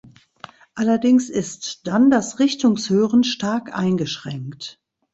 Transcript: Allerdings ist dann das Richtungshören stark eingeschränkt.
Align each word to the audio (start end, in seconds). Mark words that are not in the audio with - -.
Allerdings 0.73 1.29
ist 1.29 1.85
dann 1.85 2.09
das 2.09 2.39
Richtungshören 2.39 3.23
stark 3.23 3.77
eingeschränkt. 3.77 4.79